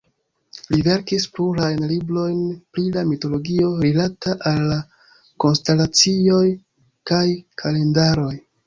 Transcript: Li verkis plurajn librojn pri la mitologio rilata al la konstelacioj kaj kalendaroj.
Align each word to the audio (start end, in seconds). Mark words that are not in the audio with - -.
Li 0.69 0.77
verkis 0.85 1.27
plurajn 1.35 1.83
librojn 1.91 2.39
pri 2.77 2.87
la 2.97 3.05
mitologio 3.11 3.69
rilata 3.85 4.35
al 4.55 4.67
la 4.73 4.81
konstelacioj 5.47 6.45
kaj 7.13 7.25
kalendaroj. 7.63 8.37